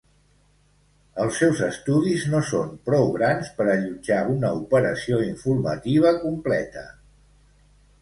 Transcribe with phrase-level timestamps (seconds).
[1.25, 6.91] Els seus estudis no són prou grans per allotjar una operació informativa completa.